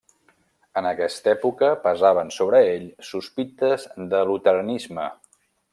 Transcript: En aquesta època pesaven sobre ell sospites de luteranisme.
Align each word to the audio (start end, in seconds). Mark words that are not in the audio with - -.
En 0.79 0.87
aquesta 0.91 1.29
època 1.33 1.69
pesaven 1.83 2.33
sobre 2.37 2.63
ell 2.71 2.89
sospites 3.11 3.87
de 4.15 4.27
luteranisme. 4.31 5.07